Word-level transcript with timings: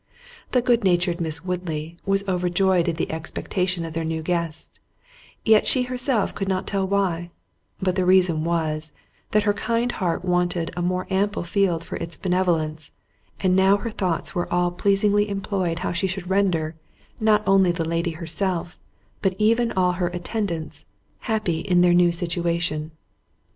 The 0.51 0.63
good 0.63 0.83
natured 0.83 1.21
Miss 1.21 1.45
Woodley 1.45 1.95
was 2.07 2.27
overjoyed 2.27 2.89
at 2.89 2.97
the 2.97 3.11
expectation 3.11 3.85
of 3.85 3.93
their 3.93 4.03
new 4.03 4.23
guest, 4.23 4.79
yet 5.45 5.67
she 5.67 5.83
herself 5.83 6.33
could 6.33 6.47
not 6.47 6.65
tell 6.65 6.87
why—but 6.87 7.95
the 7.95 8.03
reason 8.03 8.43
was, 8.43 8.93
that 9.29 9.43
her 9.43 9.53
kind 9.53 9.91
heart 9.91 10.25
wanted 10.25 10.71
a 10.75 10.81
more 10.81 11.05
ample 11.11 11.43
field 11.43 11.83
for 11.83 11.97
its 11.97 12.17
benevolence; 12.17 12.89
and 13.41 13.55
now 13.55 13.77
her 13.77 13.91
thoughts 13.91 14.33
were 14.33 14.51
all 14.51 14.71
pleasingly 14.71 15.29
employed 15.29 15.77
how 15.85 15.91
she 15.91 16.07
should 16.07 16.31
render, 16.31 16.73
not 17.19 17.43
only 17.45 17.71
the 17.71 17.85
lady 17.85 18.13
herself, 18.13 18.79
but 19.21 19.35
even 19.37 19.71
all 19.73 19.91
her 19.91 20.07
attendants, 20.07 20.85
happy 21.19 21.59
in 21.59 21.81
their 21.81 21.93
new 21.93 22.11
situation. 22.11 22.89